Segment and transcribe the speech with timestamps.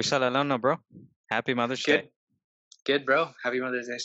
[0.00, 0.76] విశాల్ ఎలా ఉన్నావు bro
[1.34, 2.08] happy mother's day Good,
[2.88, 3.20] good, bro.
[3.42, 4.00] Happy Mother's Day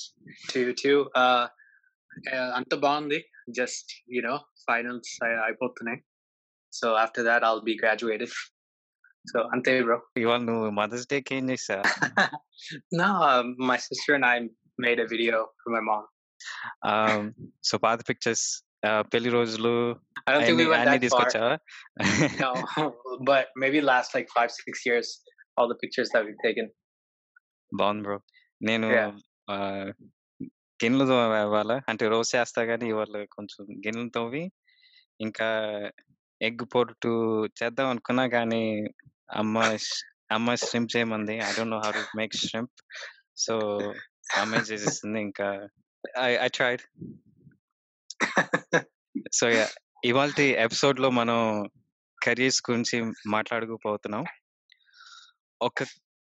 [0.52, 0.98] to you too.
[1.22, 1.44] Uh,
[2.34, 3.20] uh, అంత బాగుంది
[3.58, 4.36] just you know
[4.68, 5.12] finals
[5.48, 6.00] అయిపోతున్నాయి
[6.74, 8.36] so after that I'll be graduated
[9.26, 11.78] so అంతే bro ఇవాళ నువ్వు mothers day కి ఏం చేసా
[13.02, 13.10] no
[13.70, 14.38] my sister and I
[14.86, 16.06] made a video for my mom
[17.70, 18.46] so పాత పిక్చర్స్
[19.14, 19.74] పెళ్లి రోజులు
[20.28, 21.56] I don't think అన్ని we went అన్ని that far తీసుకొచ్చావా
[22.44, 22.52] no
[23.32, 25.10] but maybe last like five six years
[25.61, 26.71] All the pictures that we've taken.
[27.77, 28.21] బాగుంది bro.
[28.63, 29.19] నేను Yeah.
[29.51, 29.85] ఆ,
[30.85, 34.53] గిన్నెలు తోమాల అంటే రోజు చేస్తా కానీ ఇవాళ కొంచెం గిన్నెలు తోవి
[35.21, 35.47] ఇంకా
[36.43, 38.85] ఎగ్ పొట్టు చేద్దాం అనుకున్నా కానీ
[39.35, 41.37] అమ్మ ష్- అమ్మ shrimp చేయమంది.
[41.37, 42.71] I don't know how to make shrimp
[43.37, 43.59] so
[44.41, 45.69] అమ్మాయి చేసేసింది ఇంకా.
[46.21, 46.81] ఐ ఐ ట్రైడ్
[49.33, 49.49] సో
[50.05, 51.69] ఇవాళ ఎపిసోడ్లో మనం
[52.23, 54.25] కెరీర్స్ గురించి మాట్లాడుకోపోతున్నాం
[55.65, 55.83] ఒక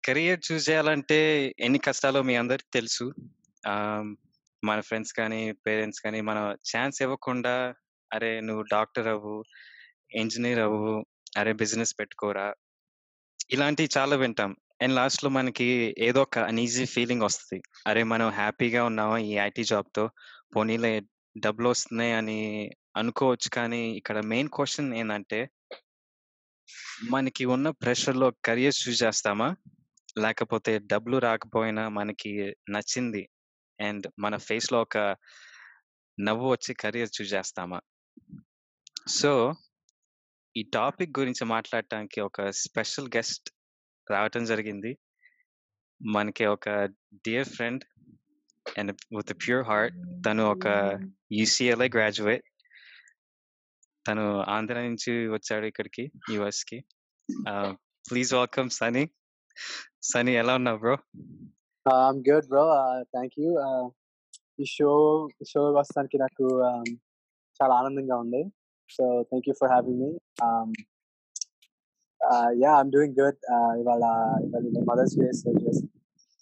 [0.04, 1.16] కెరియర్ చూస్ చేయాలంటే
[1.60, 3.06] ఎన్ని కష్టాలో మీ అందరికి తెలుసు.
[4.62, 6.38] మన ఫ్రెండ్స్ కానీ పేరెంట్స్ కానీ మన
[6.70, 7.74] ఛాన్స్ ఇవ్వకుండా
[8.10, 9.34] అరే నువ్వు డాక్టర్ అవ్వు
[10.14, 10.92] ఇంజనీర్ అవ్వు
[11.38, 12.46] అరే బిజినెస్ పెట్టుకోరా
[13.50, 14.56] ఇలాంటివి చాలా వింటాం.
[14.82, 17.62] అండ్ లాస్ట్లో మనకి ఏదో ఒక అన్ఈజీ ఫీలింగ్ వస్తుంది.
[17.86, 20.04] అరే మనం హ్యాపీగా ఉన్నామా ఈ ఐటీ జాబ్తో
[20.56, 20.92] పోనీలే
[21.36, 22.40] డబ్బులు వస్తున్నాయి అని
[22.96, 25.40] అనుకోవచ్చు కానీ ఇక్కడ మెయిన్ క్వశ్చన్ ఏంటంటే
[27.10, 29.56] మనకి ఉన్న ప్రెషర్లో కెరియర్ చూస్ చేస్తామా?
[30.18, 33.28] లేకపోతే డబ్బులు రాకపోయినా మనకి నచ్చింది
[33.80, 34.98] అండ్ మన ఫేస్లో ఒక
[36.20, 37.80] నవ్వు వచ్చి కెరియర్ చూస్ చేస్తామా?
[39.08, 39.54] సో
[40.56, 43.50] ఈ టాపిక్ గురించి మాట్లాడటానికి ఒక స్పెషల్ గెస్ట్
[44.10, 44.98] రావటం జరిగింది.
[46.02, 46.68] మనకి ఒక
[47.14, 47.84] dear friend
[48.78, 50.66] and with pure heart తను ఒక
[51.32, 52.47] యూసిఎల్ఐ గ్రాడ్యుయేట్.
[54.06, 56.84] తను ఆంధ్ర నుంచి వచ్చాడు ఇక్కడికి యుఎస్కి
[58.10, 59.10] ప్లీజ్ వెల్కమ్ సనీ.
[60.02, 60.96] సనీ ఎలా ఉన్నావు bro?
[61.86, 62.62] I'm good, bro.
[62.78, 63.50] Uh, thank you.
[63.66, 63.84] Uh,
[64.60, 64.90] ఈ షో
[65.48, 66.44] షో వస్తానికి నాకు
[67.60, 68.52] చాలా ఆనందంగా ఉంది.
[68.90, 70.10] So thank you for having me.
[72.64, 73.38] Yeah I'm doing good.
[73.80, 74.04] ఇవాళ
[74.44, 75.86] ఇవాళ mother's day so just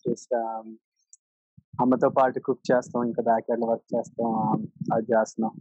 [0.09, 0.35] just
[1.81, 4.31] అమ్మతో పాటు కుక్ చేస్తాం ఇంకా బ్యాక్ యార్డ్ వర్క్ చేస్తాం
[4.95, 5.55] అది చేస్తున్నాం.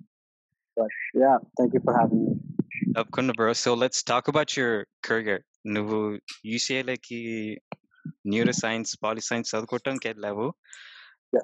[1.22, 6.20] Yeah thank you for having me తప్పకుండా bro so let's talk about your career నువ్వు
[6.46, 7.22] యూసీఏలకి
[8.28, 10.54] న్యూరో సైన్స్ పాలి సైన్స్ చదువుకోవటానికి వెళ్ళావు.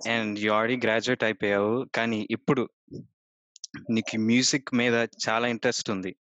[0.09, 1.87] అండ్ యు ఆల్రెడీ గ్రాడ్యుయేట్ అయిపోయావు.
[1.95, 2.69] కానీ ఇప్పుడు
[3.89, 6.15] నీకు మ్యూజిక్ మీద చాలా ఇంట్రెస్ట్ ఉంది.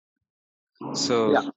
[0.95, 1.51] So Yeah.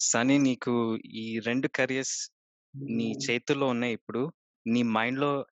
[0.00, 2.30] సనీ నీకు ఈ రెండు కెరియర్స్
[2.76, 4.32] నీ చేతుల్లో ఉన్నాయి ఇప్పుడు.
[4.66, 5.46] నీ మైండ్లో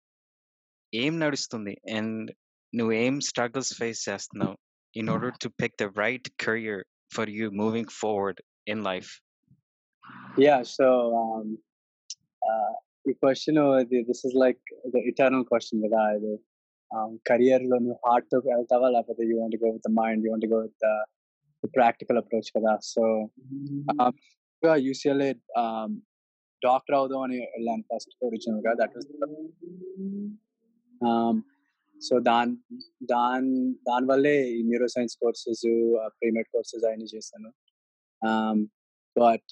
[0.95, 1.81] ఏం నడుస్తుంది?
[1.97, 2.31] అండ్
[2.75, 4.59] నువ్వు ఏం స్ట్రగుల్స్ ఫేస్ చేస్తున్నావు?
[4.94, 9.12] In order to pick the right career for you moving forward in life
[10.38, 10.88] Yeah, so
[11.20, 11.46] um,
[12.42, 12.74] uh,
[13.06, 14.60] the question uh, the- this is like
[14.94, 16.34] the eternal question కదా ఇది
[16.92, 20.32] um, career లో నువ్వు heart తో వెళ్తావా లేకపోతే you want go with the mind you
[20.34, 20.90] want go with the
[21.78, 23.04] practical approach కదా so
[24.86, 25.30] UCLA
[26.62, 29.10] doctor అవుదాం అని వెళ్ళాను ఫస్ట్ ఒరిజినల్ గా దట్ వాస్
[32.01, 32.55] so దాని
[33.05, 33.53] దాని
[33.89, 35.65] దానివల్లే ఈ neuroscience courses
[36.21, 37.51] premed courses అవన్నీ చేశాను.
[39.17, 39.49] బట్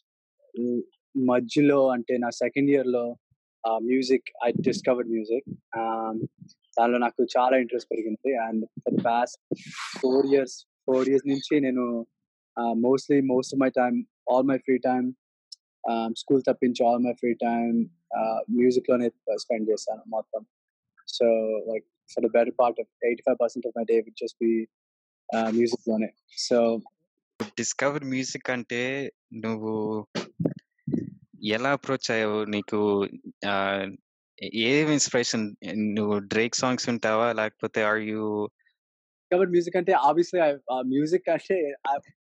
[1.14, 3.04] మధ్యలో అంటే నా సెకండ్ ఇయర్లో
[3.88, 5.48] మ్యూజిక్ ఐ డిస్కవర్డ్ మ్యూజిక్
[6.78, 8.30] దానిలో నాకు చాలా ఇంట్రెస్ట్ పెరిగింది.
[8.46, 9.38] And for the past
[10.00, 11.84] four years four years నుంచి నేను
[12.86, 13.96] mostly most of my time
[14.32, 15.06] all my free time
[16.16, 17.76] school తప్పించి ఆల్ మై ఫ్రీ టైమ్
[18.58, 20.42] మ్యూజిక్లోనే స్పెండ్ చేశాను మొత్తం.
[21.08, 21.26] So
[21.70, 24.52] like for the better part of 85% of my day would just be
[25.54, 26.06] మ్యూజిక్లోనే
[26.44, 26.58] so
[27.58, 28.78] discover music అంటే
[29.42, 29.72] నువ్వు
[31.56, 32.38] ఎలా approach అయ్యావు?
[32.54, 32.78] నీకు
[34.68, 35.44] ఏం ఇన్స్పిరేషన్
[35.96, 38.22] నువ్వు డ్రేక్ సాంగ్స్ ఉంటావా లేకపోతే ఆర్ యూ
[39.16, 40.40] డిస్కవర్ మ్యూజిక్ అంటే ఆబ్వియస్లీ
[40.92, 41.56] మ్యూజిక్ uh, అంటే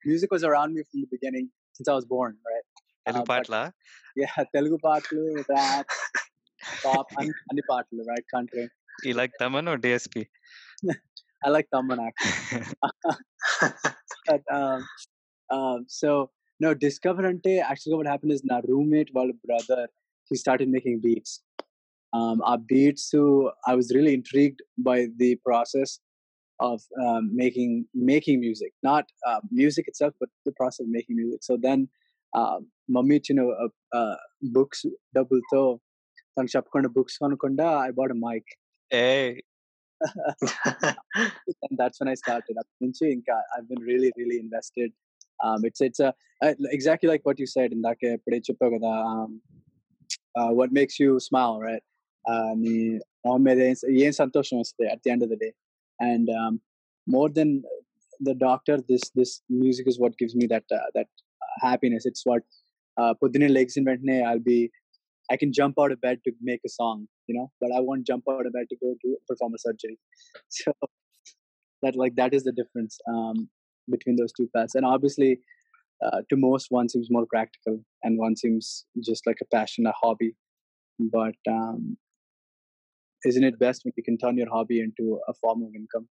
[0.07, 2.69] music was around me from the beginning since I was born right
[3.05, 3.57] Telugu uh, పాటల?
[4.23, 5.93] యా తెలుగు పాటలు ర్యాప్
[6.85, 10.24] పాప్ అన్ని పాటలు right country country ఈ like Thaman DSP
[11.46, 12.64] I like Tamman actually
[14.28, 14.80] but um,
[15.56, 16.08] um so
[16.64, 19.80] no discover ante actually what happened is నా roommate వాళ్ళ brother
[20.30, 21.32] he started making beats
[22.12, 23.20] um our beats so
[23.70, 25.90] I was really intrigued by the process
[26.60, 27.70] of um, making
[28.10, 31.40] making music, not uh, music itself, but the process of making music.
[31.48, 31.88] So then,
[32.32, 32.58] uh,
[32.88, 34.16] mummy you know uh, uh,
[34.58, 34.80] books
[35.18, 35.62] double to
[36.34, 38.50] తను చెప్పకుండా books కొనకుండా I bought mic
[38.90, 39.06] A
[41.66, 42.54] and that's when I started.
[42.60, 44.90] అప్పటి నుంచి ఇంకా I've been really really invested.
[45.46, 46.10] Um, it's it's a
[46.44, 49.32] uh, exactly like what you said ఇందాక ఎప్పుడే చెప్పావు కదా um,
[50.38, 51.84] uh, what makes you smile, right?
[52.24, 52.74] Uh, నీ
[53.26, 53.76] మొహం మీద ఏం
[54.06, 55.52] ఏం సంతోషం వస్తుంది at the end of the day.
[56.00, 56.54] And um,
[57.16, 57.50] more than
[58.28, 59.32] the doctor, this this
[59.64, 61.10] music is what gives me that uh, that
[61.44, 62.04] uh, happiness.
[62.10, 62.42] It's what
[63.00, 64.60] uh, పొద్దున్నే legs in వెంటనే I'll be
[65.31, 68.05] I can jump out of bed to make a song, you know, but I won't
[68.05, 69.97] jump out of bed to go to perform a surgery.
[70.49, 70.71] So
[71.81, 73.49] that like that is the difference um,
[73.89, 74.75] between those two paths.
[74.75, 75.39] And obviously,
[76.05, 79.93] uh, to most, one seems more practical, and one seems just like a passion, a
[80.01, 80.35] hobby.
[80.99, 81.97] But um,
[83.25, 86.07] isn't it best when you can turn your hobby into a form of income?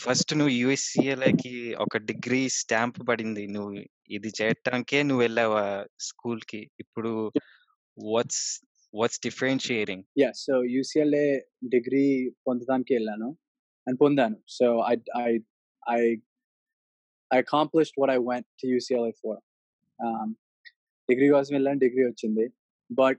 [0.00, 1.50] First నువ్వు యూఎస్సిఏలకి
[1.84, 3.72] ఒక degree stamp పడింది నువ్వు
[4.16, 5.56] ఇది చేయటానికే నువ్వు వెళ్ళావు
[6.08, 7.12] స్కూల్కి ఇప్పుడు
[7.97, 8.43] what's
[8.99, 11.27] what's differentiating Yeah, so UCLA
[11.75, 12.11] degree
[12.47, 13.29] పొందడానికి వెళ్ళాను
[13.87, 14.37] and పొందాను.
[14.59, 14.95] So I
[15.27, 15.29] I
[15.97, 16.01] I
[17.31, 19.35] I accomplished what I went to UCLA for.
[19.99, 20.29] Um,
[21.09, 22.45] degree కోసం వెళ్ళాను degree వచ్చింది.
[22.89, 23.17] But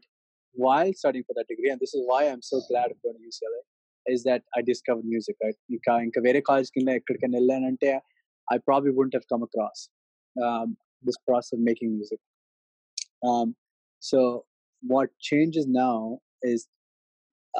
[0.56, 3.24] while studying for that degree, and this is why I'm so glad of going to
[3.32, 3.60] UCLA,
[4.06, 5.58] is that I discovered music, right?
[5.76, 7.90] ఇంకా ఇంకా వేరే college కింద ఎక్కడికైనా వెళ్ళానంటే
[8.48, 9.78] I probably wouldn't have come across
[10.46, 10.68] um,
[11.08, 12.20] this process of making music.
[13.28, 13.48] Um,
[14.10, 14.18] so
[14.87, 16.67] what changes now is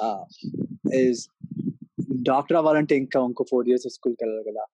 [0.02, 0.24] uh,
[1.06, 1.28] is
[2.32, 4.66] doctor awalan tinka unko four years of school kalalagala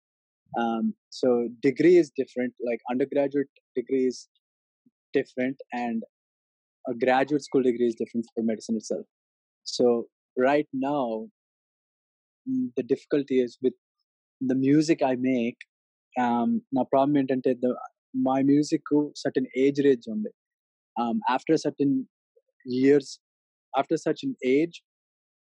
[0.60, 2.54] um, so degree is different.
[2.66, 4.28] Like undergraduate degree is
[5.14, 6.04] different and
[6.88, 9.06] a graduate school degree is different for medicine itself.
[9.64, 10.08] So
[10.38, 11.28] right now
[12.50, 13.74] mm, the difficulty is with
[14.40, 15.58] the music i make
[16.20, 17.76] um, na problem intended the
[18.14, 18.82] my music
[19.14, 20.24] certain age range on
[21.00, 22.08] um, after a certain
[22.66, 23.20] years
[23.78, 24.84] after such an age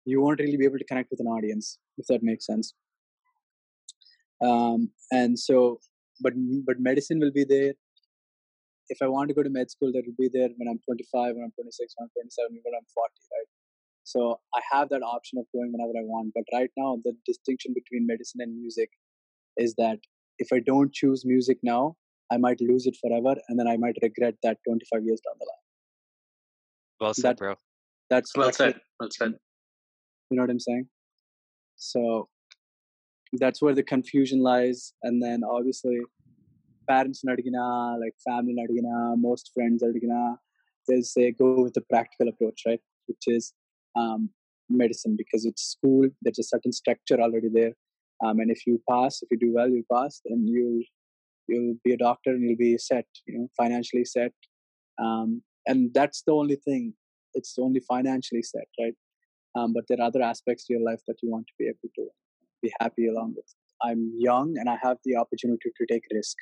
[0.05, 2.73] you won't really be able to connect with an audience if that makes sense.
[4.43, 5.79] Um, and so
[6.21, 6.33] but
[6.65, 7.73] but medicine will be there.
[8.89, 11.35] If i want to go to med school that will be there when i'm 25
[11.35, 13.49] when i'm 26 when i'm 27 when i'm 40 right?
[14.03, 17.73] So i have that option of going whenever i want but right now the distinction
[17.73, 18.89] between medicine and music
[19.57, 19.99] is that
[20.39, 21.95] if i don't choose music now
[22.31, 25.47] i might lose it forever and then i might regret that 25 years down the
[25.51, 25.62] line.
[27.03, 27.55] Well said, that, bro.
[28.09, 28.75] That's well that's said.
[28.97, 29.33] Well said.
[30.29, 30.87] You know what I'm saying?
[31.75, 32.29] So
[33.33, 34.93] that's where the confusion lies.
[35.03, 35.99] And then obviously,
[36.89, 40.37] parents nadigana, like family nadigana, most friends nadigana,
[40.87, 42.79] they'll say go with the practical approach, right?
[43.07, 43.51] Which is
[43.97, 44.29] um,
[44.69, 46.07] medicine because it's school.
[46.21, 47.73] There's a certain structure already there.
[48.23, 50.83] Um, and if you pass, if you do well, you pass, then you'll
[51.49, 54.31] you'll be a doctor and you'll be set, you know, financially set.
[54.97, 56.93] Um, and that's the only thing.
[57.33, 58.95] It's only financially set, right?
[59.55, 61.89] Um, but there are other aspects to your life that you want to be able
[61.95, 62.07] to
[62.61, 63.45] be happy along with.
[63.83, 66.35] I'm young and I have the opportunity to take risk.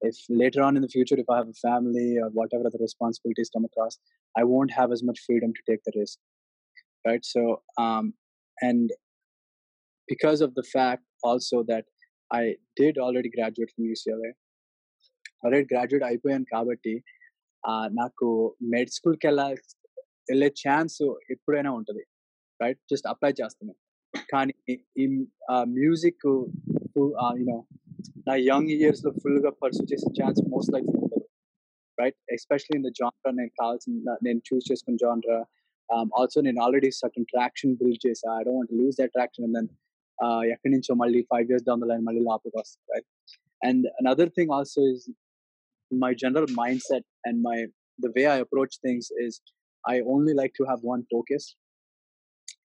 [0.00, 3.50] If later on in the future, if I have a family or whatever other responsibilities
[3.54, 3.98] come across,
[4.36, 6.18] I won't have as much freedom to take the risk,
[7.06, 7.24] right?
[7.24, 8.14] So, um,
[8.60, 8.90] and
[10.08, 11.84] because of the fact also that
[12.32, 14.32] I did already graduate from UCLA,
[15.44, 17.02] I did graduate IPA and Kabati,
[18.00, 18.26] నాకు
[18.74, 19.46] med స్కూల్కి వెళ్ళా
[20.30, 20.98] వెళ్ళే chance
[21.34, 22.04] ఎప్పుడైనా ఉంటుంది.
[22.60, 23.78] Right just apply చేస్తున్నాను
[24.32, 24.52] కానీ
[25.02, 25.06] ఈ
[25.78, 26.26] music
[27.40, 27.56] you know
[28.28, 31.26] నా యంగ్ ఇయర్స్లో ఫుల్గా పర్సూ చేసే ఛాన్స్ మోస్ట్ లైక్ ఉంటుంది
[31.98, 35.38] right especially in the genre నేను కావాల్సిన నేను చూస్ చేసుకున్న జాన్రా
[36.20, 38.28] ఆల్సో నేను ఆల్రెడీ సర్టన్ ట్రాక్షన్ బిల్డ్ చేసా.
[38.38, 39.68] I don't lose that traction and then
[40.52, 43.08] ఎక్కడి నుంచో మళ్ళీ five years down the line మళ్ళీ లోపలికి వస్తుంది right
[43.62, 45.06] and another thing also is
[45.90, 47.66] my general mindset and my
[47.98, 49.40] the way I approach things is
[49.86, 51.56] I only like to have one focus.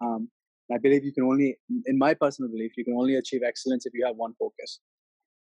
[0.01, 0.29] Um,
[0.71, 3.93] I believe you can only, in my personal belief, you can only achieve excellence if
[3.93, 4.79] you have one focus.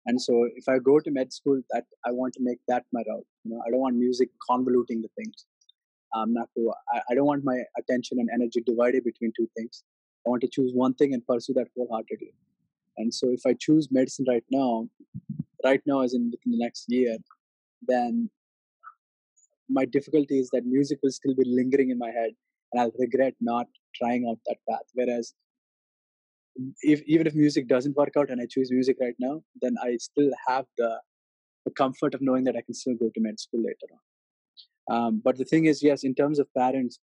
[0.06, 3.02] And so, if I go to med school, that I want to make that my
[3.06, 3.26] route.
[3.44, 5.44] You know, I don't want music convoluting the things.
[6.14, 9.84] Um, not to, I, I don't want my attention and energy divided between two things.
[10.26, 12.32] I want to choose one thing and pursue that wholeheartedly.
[12.96, 14.88] And so, if I choose medicine right now,
[15.62, 17.18] right now, as in within the next year,
[17.81, 18.29] then
[19.69, 22.31] my difficulty is that music will still be lingering in my head
[22.71, 24.87] and I'll regret not trying out that path.
[24.93, 25.33] Whereas
[26.81, 29.97] if even if music doesn't work out and I choose music right now, then I
[29.97, 30.91] still have the,
[31.65, 34.01] the comfort of knowing that I can still go to med school later on.
[34.95, 36.95] Um, but the thing is, yes, in terms of parents,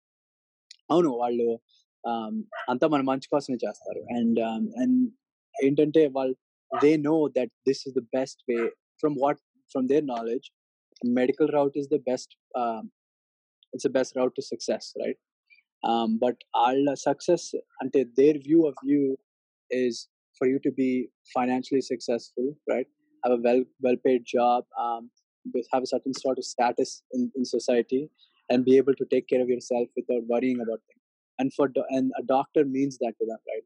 [0.93, 1.47] అవును వాళ్ళు
[2.71, 4.39] అంతా మన మంచి కోసమే చేస్తారు and
[4.81, 4.99] and
[5.55, 6.35] ఏంటంటే వాళ్ళు
[6.71, 8.57] they know that this is the best way
[9.01, 9.39] from what
[9.73, 10.47] from their knowledge
[11.04, 12.90] medical route is the best um,
[13.72, 15.16] it's the best route to success right?
[15.82, 19.18] Um, but all success until their view of you
[19.70, 20.08] is
[20.38, 22.86] for you to be financially successful right?
[23.24, 25.10] Have a well well paid job um,
[25.72, 28.08] have a certain sort of status in, in society
[28.50, 31.02] and be able to take care of yourself without worrying about things
[31.38, 33.64] and for do- and a doctor means that to them right?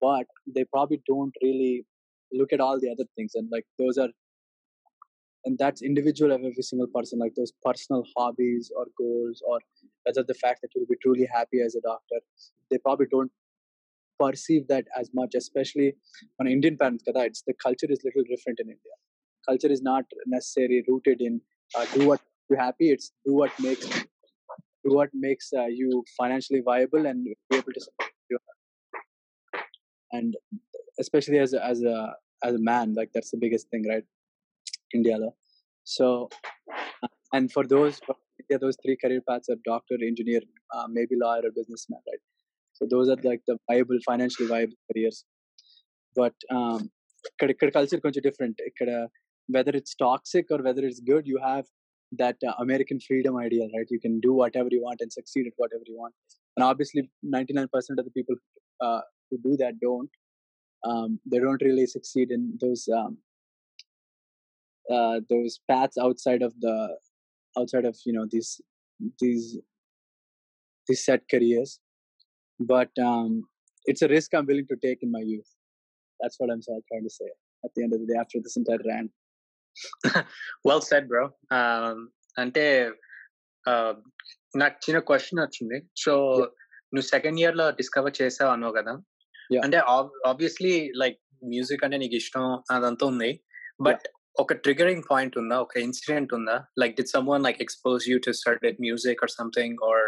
[0.00, 1.86] But they probably don't really
[2.32, 4.08] look at all the other things and like those are
[5.44, 9.58] and that's individual of every single person like those personal hobbies or goals or
[10.04, 12.20] whether the fact that you'll be truly happy as a doctor
[12.70, 13.30] they probably don't
[14.20, 15.94] perceive that as much especially
[16.40, 18.94] on indian parents kada, it's the culture is little different in india.
[19.46, 21.40] Culture is not necessarily rooted in
[21.76, 22.20] uh, do what
[22.50, 23.86] you happy it's do what makes
[24.84, 28.14] do what makes uh, you financially viable and be able to support
[30.12, 30.36] and
[30.98, 34.04] especially as a, as a as a man like that's the biggest thing right
[34.97, 35.35] india though.
[35.97, 36.07] so
[37.03, 40.41] uh, and for those for India, those three career paths are doctor engineer
[40.75, 42.23] uh, maybe lawyer or businessman right
[42.77, 45.19] so those are like the viable financially viable careers
[46.15, 46.79] but um
[47.29, 48.89] ఇక్కడ ఇక్కడ culture కొంచెం different ఇక్కడ
[49.55, 51.65] whether it's toxic or whether it's good you have
[52.11, 53.85] that uh, American freedom ideal, right?
[53.89, 56.13] You can do whatever you want and succeed at whatever you want.
[56.57, 57.65] And obviously, 99%
[57.99, 58.35] of the people
[58.81, 60.09] uh, who do that don't.
[60.83, 63.17] Um, they don't really succeed in those um,
[64.90, 66.76] uh, those paths outside of the
[67.56, 68.60] outside of you know these
[69.20, 69.58] these
[70.88, 71.80] these set careers.
[72.60, 73.44] But um,
[73.86, 75.50] it's a risk I'm willing to take in my youth.
[76.20, 77.30] That's what I'm trying to say
[77.64, 79.12] at the end of the day after this entire rant.
[80.66, 81.22] Well said bro
[82.42, 82.64] అంటే
[83.70, 83.94] uh,
[84.60, 86.12] నాకు చిన్న question వచ్చింది so
[86.94, 88.92] నువ్వు second ఇయర్లో discover చేసావు అన్నావు కదా.
[89.64, 89.78] అంటే
[90.30, 91.18] ఆబ్వియస్లీ లైక్
[91.52, 93.30] మ్యూజిక్ అంటే నీకు ఇష్టం అదంతా ఉంది
[93.86, 94.04] బట్
[94.43, 98.33] ఒక ట్రిగరింగ్ పాయింట్ ఉందా ఒక ఇన్సిడెంట్ ఉందా like did some one like expose you to
[98.41, 100.05] start with music or something or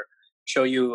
[0.48, 0.86] show you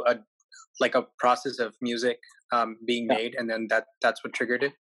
[0.80, 2.18] like a process of music
[2.56, 3.18] um, being Yeah.
[3.18, 4.74] made and then that that's what triggered it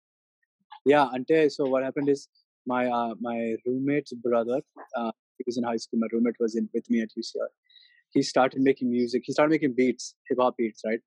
[0.86, 2.22] yeah ante so what happened is
[2.68, 4.60] my uh, my roommate's brother
[5.00, 7.50] uh, he was in high school my roommate was in with me at ucr
[8.16, 11.04] he started making music he started making beats hip hop beats right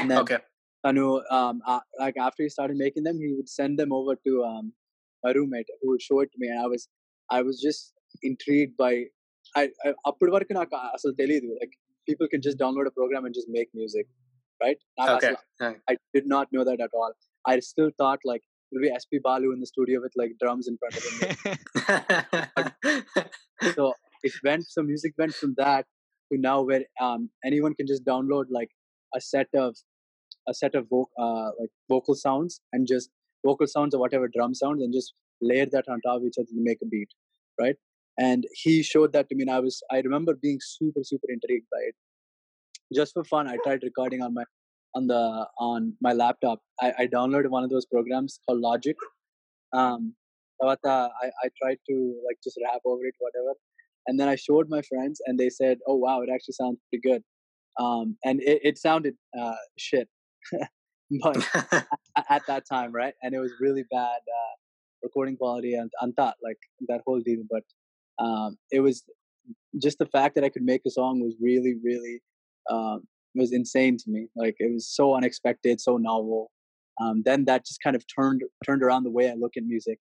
[0.00, 0.40] and then okay
[0.84, 4.32] Anu, um, uh, like after he started making them, he would send them over to
[4.44, 4.66] um,
[5.24, 6.82] my roommate who would show it to me, and I was,
[7.30, 7.82] I was just
[8.22, 8.92] intrigued by.
[9.60, 11.74] I, I అప్పటి వరకు నాకు అసలు తెలియదు like
[12.08, 14.06] people can just download a program and just make music,
[14.64, 14.78] right?
[14.98, 17.12] నాకు okay అసలు I did not know that at all.
[17.52, 20.66] I still thought like it would be SP Balu in the studio with like drums
[20.70, 21.22] in front of him.
[23.76, 23.84] so
[24.28, 25.84] it went so music went from that
[26.30, 28.70] to now where um, anyone can just download like
[29.14, 29.70] a set of
[30.48, 33.08] a set of vo- uh, like vocal sounds and just
[33.45, 36.45] vocal sounds or whatever drum sounds and just layer that on top of each other
[36.45, 37.09] to make a beat,
[37.59, 37.75] right?
[38.19, 41.67] And he showed that to me, and I was I remember being super super intrigued
[41.71, 41.95] by it.
[42.93, 44.43] Just for fun, I tried recording on my
[44.95, 46.59] on the on my laptop.
[46.81, 48.95] I, I downloaded one of those programs called Logic.
[49.73, 50.13] Um,
[50.63, 53.55] I, I tried to like just rap over it, whatever.
[54.07, 57.07] And then I showed my friends, and they said, "Oh wow, it actually sounds pretty
[57.07, 57.23] good."
[57.79, 60.09] Um, and it, it sounded uh, shit.
[61.21, 61.37] but
[62.29, 63.13] at that time right?
[63.21, 64.55] And it was really bad uh
[65.03, 67.43] recording quality and anta like that whole deal.
[67.49, 67.63] But
[68.23, 69.03] um it was
[69.81, 72.21] just the fact that i could make a song was really really
[72.69, 73.01] um
[73.33, 74.27] was insane to me.
[74.35, 76.51] Like it was so unexpected so novel.
[77.01, 79.99] Um then that just kind of turned turned around the way i look at music.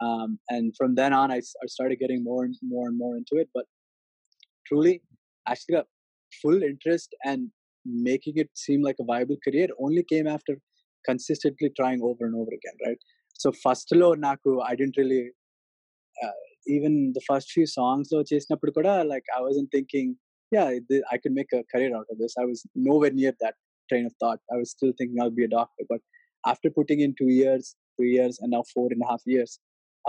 [0.00, 3.36] Um and from then on I, I started getting more and more and more into
[3.36, 3.48] it.
[3.54, 3.66] But
[4.66, 5.02] truly
[5.48, 5.86] actually got
[6.42, 7.50] full interest and
[7.85, 10.57] making it seem like a viable career only came after
[11.05, 12.97] consistently trying over and over again right
[13.41, 15.23] so first లో నాకు i didn't really
[16.23, 16.37] uh,
[16.75, 20.07] even the first few songs లో చేసినప్పుడు కూడా like i wasn't thinking
[20.55, 23.55] yeah th- i could make a career out of this i was nowhere near that
[23.89, 26.01] train of thought i was still thinking i'll be a doctor but
[26.51, 27.65] after putting in two years
[27.97, 29.51] three years and now four and a half years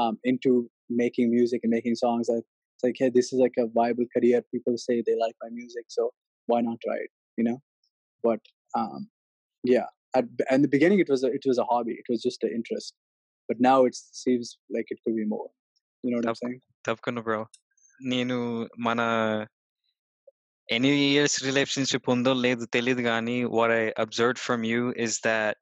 [0.03, 0.51] um, into
[1.03, 2.39] making music and making songs I,
[2.75, 5.87] it's like hey this is like a viable career people say they like my music
[5.97, 6.03] so
[6.51, 7.59] why not try it you know
[8.25, 8.41] but
[8.75, 9.03] um
[9.65, 12.43] yeah at in the beginning it was a, it was a hobby it was just
[12.43, 12.93] an interest
[13.49, 14.47] but now it seems
[14.77, 15.49] like it could be more
[16.05, 17.39] you know what i'm saying తప్పకుండా bro
[18.01, 18.37] నేను
[18.87, 19.01] మన
[20.69, 25.59] any years relationship ఉందో లేదు తెలియదు కానీ what I observe from you is that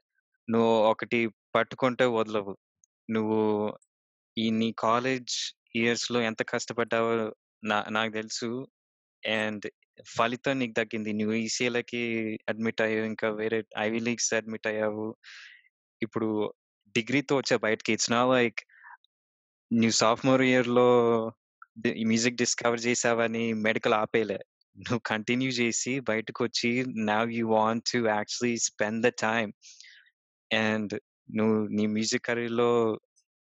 [0.49, 1.21] నువ్వు ఒకటి
[1.55, 2.53] పట్టుకుంటే వదలవు
[3.09, 3.41] నువ్వు
[4.37, 5.35] ఈ నీ కాలేజ్
[5.81, 7.11] ఇయర్స్ లో ఎంత కష్టపడ్డావో
[7.63, 8.51] నా నాకు తెలుసు
[9.23, 9.67] అండ్
[10.07, 12.03] ఫలితం నీకు దక్కింది నువ్వు ఈసీఏలకి
[12.49, 15.05] అడ్మిట్ అయ్యావు ఇంకా వేరే ఐవీ లీగ్స్ అడ్మిట్ అయ్యావు
[16.03, 16.29] ఇప్పుడు
[16.95, 18.61] డిగ్రీతో వచ్చే బయటకి ఇట్స్ నా లైక్
[19.71, 20.89] నువ్వు సాఫ్ట్వేర్ ఇయర్ లో
[22.07, 24.41] మ్యూజిక్ డిస్కవర్ చేసావని మెడికల్ ఆపేలే
[24.77, 26.71] నువ్వు కంటిన్యూ చేసి బయటకు వచ్చి
[27.05, 29.53] now you want to actually spend the time
[30.51, 30.95] and
[31.37, 32.71] నువ్వు నీ మ్యూజిక్ కెరీర్లో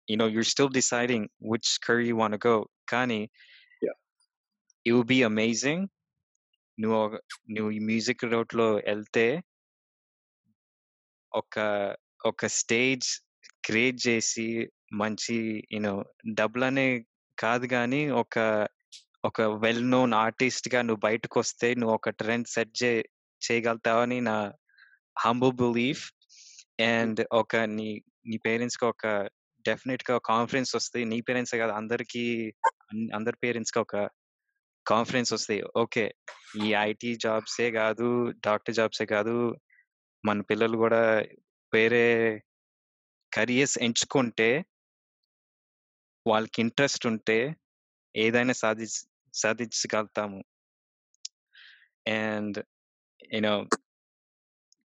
[0.09, 2.57] you know you're still deciding which career you want to go
[2.89, 3.21] కానీ
[3.83, 3.97] Yeah.
[4.87, 5.85] It will be amazing
[6.78, 9.26] నువ్వు ఒక- నువ్వు ఈ మ్యూజిక్ రోడ్లో వెళ్తే
[11.32, 11.58] ఒక
[12.26, 13.08] ఒక స్టేజ్
[13.64, 14.48] క్రియేట్ చేసి
[14.94, 15.36] మంచి
[15.74, 15.94] యూనో
[16.34, 16.88] డబ్బులనే
[17.38, 18.38] కాదు కానీ ఒక
[19.24, 22.92] ఒక వెల్ నోన్ ఆర్టిస్ట్గా నువ్వు బయటకు వస్తే నువ్వు ఒక ట్రెండ్ సెట్ చే
[23.42, 24.36] చేయగలుగుతావని నా
[25.16, 26.04] హంబుల్ బిలీఫ్
[26.90, 27.88] అండ్ ఒక నీ
[28.26, 29.06] నీ పేరెంట్స్కి ఒక
[29.66, 32.24] డెఫినెట్గా కాన్ఫిడెన్స్ వస్తాయి నీ పేరెంట్స్ కాదు అందరికి
[32.92, 33.96] అన్- అందరి పేరెంట్స్కి ఒక
[34.88, 35.64] కాన్ఫిడెన్స్ వస్తాయి.
[35.78, 36.16] ఓకే.
[36.64, 39.56] ఈ ఐటీ జాబ్సే కాదు డాక్టర్ జాబ్సే కాదు
[40.26, 41.20] మన పిల్లలు కూడా
[41.74, 42.44] వేరే
[43.34, 44.66] కరియర్స్ ఎంచుకుంటే
[46.28, 47.56] వాళ్ళకి ఇంట్రెస్ట్ ఉంటే
[48.16, 48.88] ఏదైనా సాధి
[49.34, 50.44] సాధించగలుగుతాము.
[52.08, 52.64] And
[53.34, 53.68] you know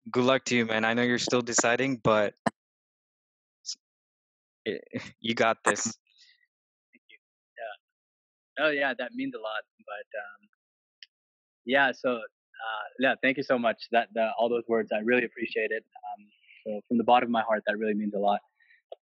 [0.06, 2.32] good luck to you man i know you're still deciding but
[5.26, 6.03] you got this
[8.58, 9.62] Oh yeah, that means a lot.
[9.78, 10.48] But um,
[11.66, 13.88] yeah, so uh, yeah, thank you so much.
[13.92, 15.84] That the, all those words, I really appreciate it.
[15.84, 16.26] Um,
[16.66, 18.40] so from the bottom of my heart, that really means a lot.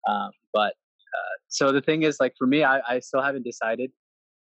[0.08, 3.90] Um, but uh, so the thing is, like for me, I, I still haven't decided.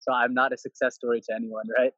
[0.00, 1.92] So I'm not a success story to anyone, right?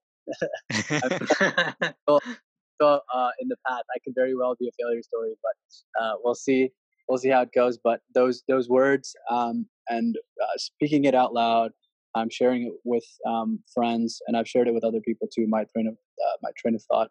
[2.82, 6.14] So uh, in the path, I could very well be a failure story, but uh,
[6.24, 6.70] we'll see.
[7.08, 7.78] We'll see how it goes.
[7.82, 11.70] But those those words um, and uh, speaking it out loud,
[12.14, 15.46] I'm sharing it with um, friends, and I've shared it with other people too.
[15.48, 17.10] My train of uh, my train of thought.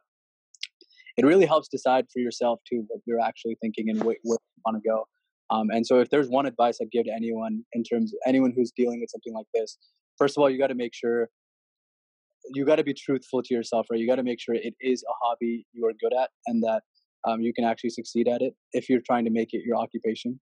[1.18, 4.62] It really helps decide for yourself too what you're actually thinking and wh- where you
[4.66, 5.08] want to go.
[5.50, 8.54] Um, and so, if there's one advice I'd give to anyone in terms of anyone
[8.56, 9.78] who's dealing with something like this,
[10.18, 11.30] first of all, you got to make sure
[12.54, 14.00] you got to be truthful to yourself, right?
[14.00, 16.84] You got to make sure it is a hobby you are good at and that
[17.28, 20.40] um, you can actually succeed at it if you're trying to make it your occupation.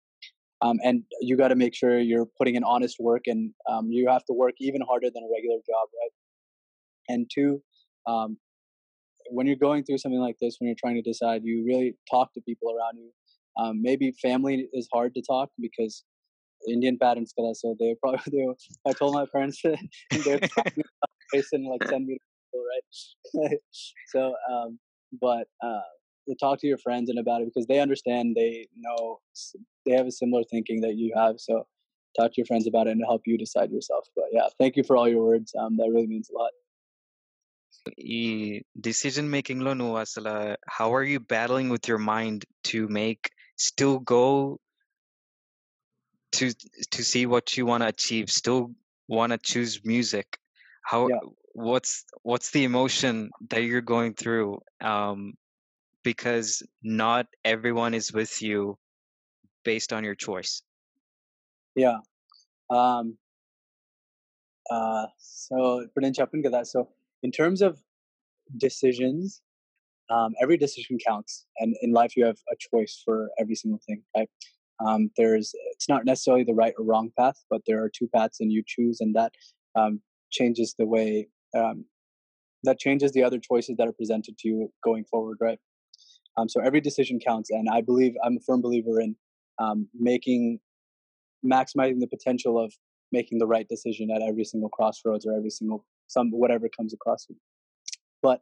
[0.63, 4.09] Um, and you got to make sure you're putting in honest work and um, you
[4.09, 6.11] have to work even harder than a regular job, right?
[7.09, 7.63] And two,
[8.07, 8.39] um,
[9.31, 12.33] when you're going through something like this, when you're trying to decide, you really talk
[12.35, 13.11] to people around you.
[13.63, 16.05] Um, maybe family is hard to talk because
[16.69, 20.41] Indian parents, kada, so they probably, they, I told my parents they're
[21.53, 23.59] and like send me to school, right?
[24.07, 24.79] so, um,
[25.21, 25.81] but uh,
[26.29, 29.21] to talk to your friends and about it because they understand they know
[29.85, 31.67] they have a similar thinking that you have so
[32.17, 34.85] talk to your friends about it and help you decide yourself but yeah thank you
[34.85, 36.51] for all your words um, that really means a lot
[38.89, 40.29] decision making making loan ಅಸಲ
[40.77, 43.25] how are you battling with your mind to make
[43.69, 43.99] still
[46.37, 46.47] to
[46.95, 48.63] to see what you want to achieve still
[49.17, 50.29] want to choose music
[50.91, 51.21] how yeah.
[51.69, 54.49] what's what's the emotion that you're going through
[54.93, 55.35] um
[56.05, 58.79] because not everyone is with you
[59.65, 60.63] based on your choice.
[61.75, 61.99] Yeah.
[62.71, 63.19] Um,
[64.71, 65.87] uh, so,
[66.63, 66.89] so
[67.23, 67.79] in terms of
[68.57, 69.43] decisions,
[70.11, 71.47] um, every decision counts.
[71.59, 74.29] And in life, you have a choice for every single thing, right?
[74.85, 78.41] Um, there's it's not necessarily the right or wrong path, but there are two paths,
[78.41, 79.33] and you choose, and that
[79.77, 81.85] um, changes the way um,
[82.65, 85.59] that changes the other choices that are presented to you going forward, right?
[86.37, 89.17] Um, so every decision counts and i believe i'm a firm believer in
[89.59, 90.59] um, making
[91.45, 92.73] maximizing the potential of
[93.13, 97.27] making the right decision at every single crossroads or every single some whatever comes across
[97.29, 97.37] you.
[98.23, 98.41] But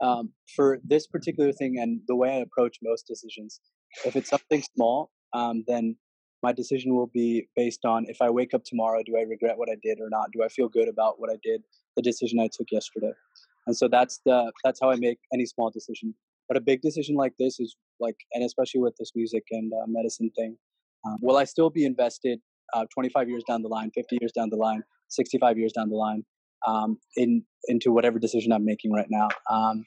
[0.00, 3.60] um, for this particular thing and the way I approach most decisions,
[4.04, 5.96] if it's something small, um, then
[6.42, 9.70] my decision will be based on if I wake up tomorrow, do I regret what
[9.70, 10.30] I did or not?
[10.32, 11.62] Do I feel good about what I did,
[11.96, 13.12] the decision I took yesterday?
[13.66, 16.14] And so that's the that's how I make any small decision.
[16.48, 19.86] But a big decision like this is like, and especially with this music and uh,
[19.86, 20.56] medicine thing,
[21.06, 22.40] um, will I still be invested
[22.74, 25.96] uh, 25 years down the line, 50 years down the line, 65 years down the
[25.96, 26.24] line
[26.66, 29.28] um, in into whatever decision I'm making right now?
[29.50, 29.84] Um,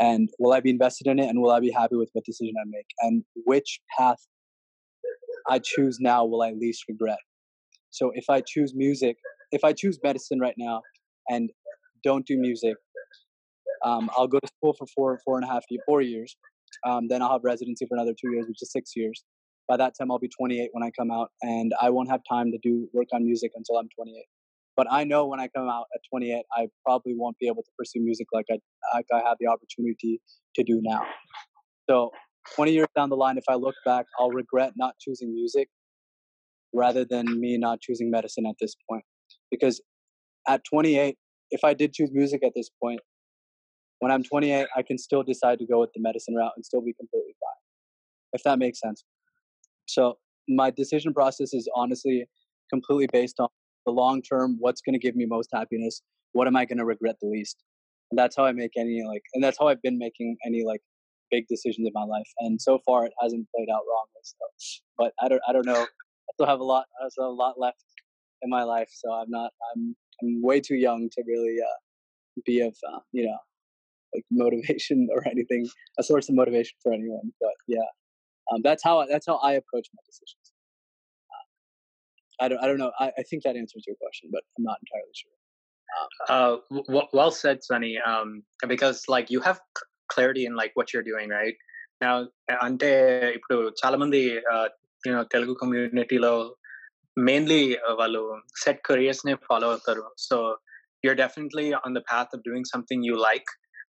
[0.00, 1.28] and will I be invested in it?
[1.28, 2.86] And will I be happy with what decision I make?
[3.00, 4.18] And which path
[5.48, 7.18] I choose now will I least regret?
[7.90, 9.16] So if I choose music,
[9.50, 10.82] if I choose medicine right now
[11.28, 11.50] and
[12.04, 12.76] don't do music,
[13.84, 16.36] um, I'll go to school for four, four and a half, four years.
[16.86, 19.24] Um, then I'll have residency for another two years, which is six years.
[19.66, 22.50] By that time, I'll be 28 when I come out, and I won't have time
[22.52, 24.24] to do work on music until I'm 28.
[24.76, 27.70] But I know when I come out at 28, I probably won't be able to
[27.76, 28.58] pursue music like I
[28.94, 30.20] like I have the opportunity
[30.54, 31.02] to do now.
[31.90, 32.10] So
[32.54, 35.68] 20 years down the line, if I look back, I'll regret not choosing music
[36.72, 39.04] rather than me not choosing medicine at this point.
[39.50, 39.80] Because
[40.46, 41.16] at 28,
[41.50, 43.00] if I did choose music at this point,
[44.00, 46.80] when I'm 28, I can still decide to go with the medicine route and still
[46.80, 47.60] be completely fine,
[48.32, 49.04] if that makes sense.
[49.86, 52.26] So my decision process is honestly
[52.70, 53.48] completely based on
[53.86, 56.84] the long term, what's going to give me most happiness, what am I going to
[56.84, 57.56] regret the least?
[58.10, 60.80] And that's how I make any like, and that's how I've been making any like
[61.30, 62.28] big decisions in my life.
[62.38, 64.22] And so far, it hasn't played out wrongly.
[64.22, 65.82] So, but I don't, I don't know.
[65.82, 67.82] I still have a lot, I still have a lot left
[68.42, 68.88] in my life.
[68.92, 71.78] So I'm not, I'm, I'm way too young to really uh,
[72.44, 73.38] be of, uh, you know,
[74.13, 75.63] like motivation or anything,
[75.99, 77.27] a source of motivation for anyone.
[77.41, 77.89] But yeah,
[78.51, 80.45] um, that's how that's how I approach my decisions.
[81.33, 82.91] Uh, I don't, I don't know.
[82.99, 85.31] I, I think that answers your question, but I'm not entirely sure.
[86.29, 87.99] Uh, w- well said, Sunny.
[88.11, 91.57] Um, because like you have c- clarity in like what you're doing, right?
[92.03, 92.15] Now,
[92.65, 92.89] అంటే
[93.37, 94.19] ఇప్పుడు చాలా మంది
[95.05, 96.33] you know Telugu కమ్యూనిటీలో
[97.27, 97.61] mainly
[97.99, 98.21] వాళ్ళు
[98.63, 100.37] set careers నే follow అవుతారు so
[101.03, 103.49] you're definitely on the path of doing something you like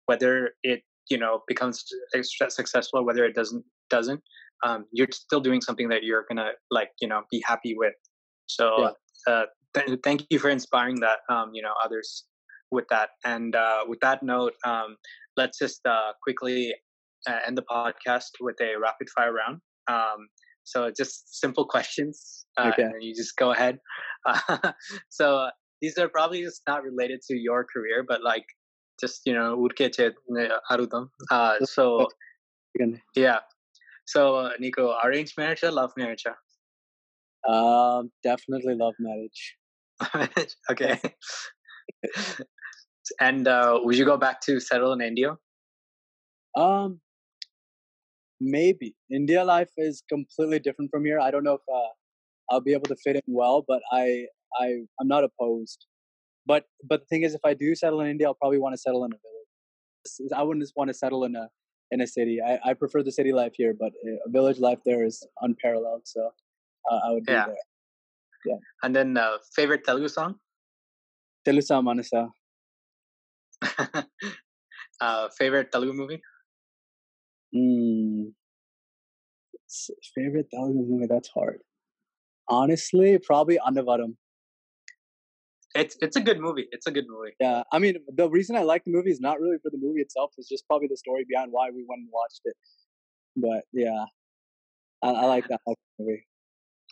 [0.07, 1.83] whether it you know becomes
[2.15, 4.21] extra successful whether it doesn't doesn't
[4.65, 7.93] um, you're still doing something that you're gonna like you know be happy with
[8.47, 8.91] so Yeah.
[9.33, 12.25] uh, th- thank you for inspiring that um, you know others
[12.71, 14.95] with that and uh, with that note um,
[15.37, 16.73] let's just uh, quickly
[17.27, 20.27] uh, end the podcast with a rapid fire round um,
[20.63, 22.83] so just simple questions uh, Okay.
[22.83, 23.77] and you just go ahead
[25.09, 25.49] so
[25.81, 28.45] these are probably just not related to your career but like
[28.99, 30.13] just you know urke chet
[30.71, 32.08] arudam uh so
[33.15, 33.39] yeah.
[34.05, 36.25] So uh, nico arranged marriage or love marriage?
[37.47, 39.55] Um, definitely love marriage.
[40.71, 40.99] okay.
[43.19, 45.38] And uh would you go back to settle in india?
[46.58, 47.01] Um,
[48.39, 48.95] maybe.
[49.12, 51.19] India life is completely different from here.
[51.19, 51.89] I don't know if uh,
[52.49, 54.25] I'll be able to fit in well, but I
[54.60, 54.67] I
[54.99, 55.86] I'm not opposed.
[56.45, 58.77] But but the thing is, if I do settle in India, I'll probably want to
[58.77, 60.31] settle in a village.
[60.36, 61.49] I wouldn't just want to settle in a
[61.91, 62.39] in a city.
[62.41, 66.03] I, I prefer the city life here, but uh, a village life there is unparalleled.
[66.05, 66.21] So
[66.91, 67.45] uh, I would be Yeah.
[67.45, 67.63] there.
[68.84, 70.31] and then uh, favorite telugu song
[71.47, 72.21] Telusa Manasa.
[75.05, 76.21] uh favorite telugu movie
[77.55, 78.34] Mm.
[80.15, 81.08] Favorite Telugu movie?
[81.08, 81.60] That's hard.
[82.49, 84.12] Honestly, probably Annavaram
[85.75, 86.67] it's it's a good movie.
[86.71, 87.33] It's a good movie.
[87.39, 90.01] Yeah, I mean, the reason I like the movie is not really for the movie
[90.01, 90.31] itself.
[90.38, 92.55] It's just probably the story behind why we went and watched it.
[93.35, 94.05] But yeah,
[95.03, 95.59] I, I like that
[95.99, 96.25] movie.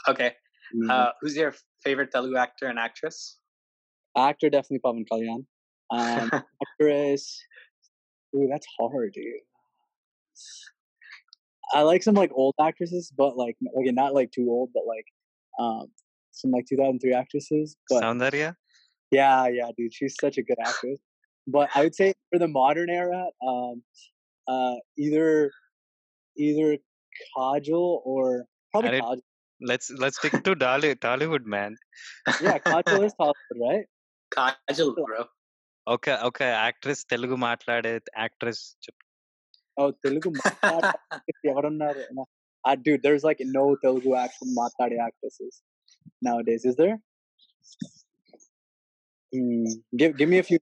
[0.08, 0.34] Okay,
[0.76, 0.90] mm-hmm.
[0.90, 3.38] uh, who's your favorite Telugu actor and actress?
[4.18, 5.46] Actor definitely Pawan Kalyan.
[5.92, 6.30] Um,
[6.80, 7.42] actress,
[8.36, 9.26] ooh, that's hard, dude.
[11.74, 15.06] I like some like old actresses, but like okay, not like too old, but like
[15.58, 15.88] um,
[16.32, 17.78] some like 2003 actresses.
[17.90, 18.04] But
[19.20, 19.94] yeah, yeah, dude.
[19.98, 21.00] She's such a good actress.
[21.56, 23.22] But I would say for the modern era,
[23.52, 23.84] um,
[24.48, 25.52] uh, either
[26.38, 26.70] either
[27.36, 29.22] Kajol or probably Kajol.
[29.62, 31.76] Let's let's stick to Dali, Tollywood, man.
[32.42, 33.86] Yeah, Kajol is Bollywood, right?
[34.38, 35.26] Kajol, bro.
[35.96, 36.52] Okay, okay.
[36.68, 37.94] Actress Telugu మాట్లాడే
[38.26, 38.60] actress
[39.82, 40.30] Oh, Telugu
[41.52, 42.26] ఎవరున్నారు uh,
[42.68, 45.54] ah, dude, there's like no Telugu action మాట్లాడే actresses
[46.28, 46.98] nowadays, is there?
[49.33, 49.67] Hmm,
[50.01, 50.61] give give me a few.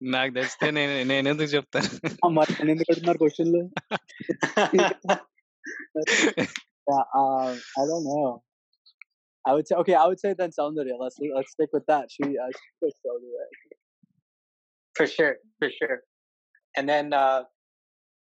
[0.00, 1.90] నాకు తెలిస్తే నేను నేను ఎందుకు చెప్తాను
[2.24, 3.62] Ah, మరి నేను ఎందుకు అడుగుతున్నారు క్వశ్చన్లు
[6.90, 8.24] Yeah, um, I don't know.
[9.48, 9.94] I would say okay.
[10.00, 10.96] I would say then Soundarya.
[11.02, 12.06] Let's let's stick with that.
[12.14, 13.46] She uh, she picks Soundarya.
[14.96, 15.96] for sure for sure
[16.76, 17.42] and then uh,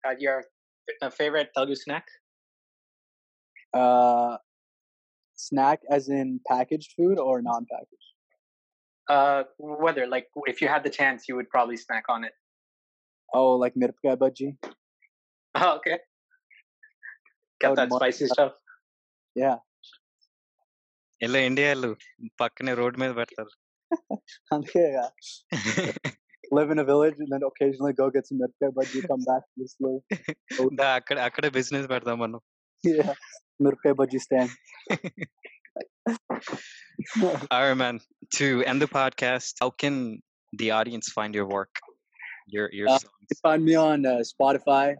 [0.04, 0.38] uh your
[1.02, 2.06] uh, favorite telugu snack
[3.80, 4.34] Uh,
[5.36, 8.06] snack as in packaged food or non-packaged?
[9.16, 9.40] uh
[9.84, 12.36] whether like if you had the chance you would probably snack on it
[13.38, 14.46] Oh, like mirpka bhaji.
[15.54, 15.96] oh, okay
[17.62, 18.54] get would that mo- spicy stuff
[19.36, 19.58] Yeah,
[21.26, 21.90] ఇలా India వెళ్ళు
[22.42, 23.52] పక్కనే road మీద పెడతారు
[24.58, 24.86] okay.
[24.96, 25.10] Yeah.
[26.56, 29.00] Live in a village and then occasionally go get some mirpka bhaji.
[29.10, 30.02] Come back just live.
[30.80, 32.40] దా అక్కడ అక్కడే business పెడదాం మనం
[32.84, 33.12] Yeah,
[33.66, 34.50] mirpka bhaji stand.
[37.51, 37.99] All right, man.
[38.35, 40.21] To end the podcast, how can
[40.53, 41.75] the audience find your work,
[42.47, 43.11] your your Uh, songs?
[43.21, 44.95] You can find me on uh, Spotify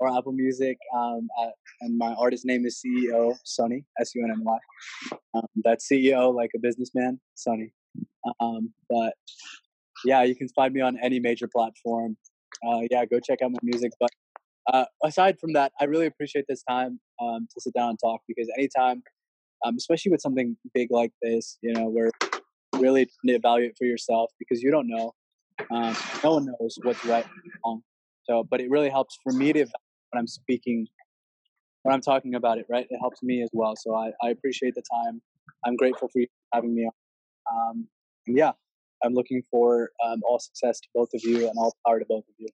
[0.00, 0.78] or Apple Music.
[0.96, 4.58] Um, at, and my artist name is CEO Sunny S U N N Y.
[5.34, 7.72] Um, that's CEO like a businessman, Sunny.
[8.40, 9.14] Um, but
[10.04, 12.16] yeah, you can find me on any major platform.
[12.66, 13.92] Uh, yeah, go check out my music.
[14.00, 14.10] But
[14.72, 18.22] uh, aside from that, I really appreciate this time um, to sit down and talk
[18.26, 19.02] because anytime,
[19.64, 22.10] um, especially with something big like this, you know, where
[22.74, 25.12] really to evaluate for yourself because you don't know.
[25.70, 27.82] Um, no one knows what's right and wrong.
[28.24, 30.86] So, but it really helps for me to when I'm speaking,
[31.82, 32.86] when I'm talking about it, right?
[32.88, 33.74] It helps me as well.
[33.76, 35.20] So I, I appreciate the time.
[35.66, 36.92] I'm grateful for you having me on.
[37.52, 37.88] Um,
[38.26, 38.52] yeah,
[39.02, 42.24] I'm looking for um, all success to both of you and all power to both
[42.28, 42.48] of you.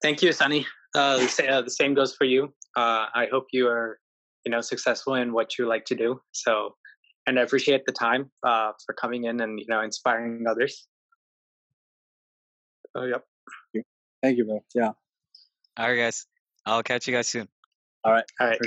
[0.00, 0.66] Thank you, Sunny.
[0.94, 2.52] Uh, the, uh, the same goes for you.
[2.76, 3.98] Uh, I hope you are,
[4.48, 6.22] you know, successful in what you like to do.
[6.32, 6.74] So,
[7.26, 10.88] and I appreciate the time uh, for coming in and you know inspiring others.
[12.96, 13.24] So, yep.
[14.22, 14.64] Thank you, bro.
[14.74, 14.92] Yeah.
[15.76, 16.26] All right, guys.
[16.64, 17.46] I'll catch you guys soon.
[18.04, 18.24] All right.
[18.40, 18.58] All right.